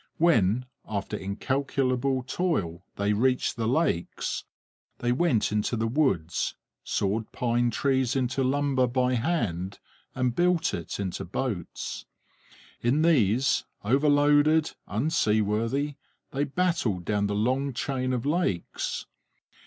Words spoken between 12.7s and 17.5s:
In these, overloaded, unseaworthy, they battled down the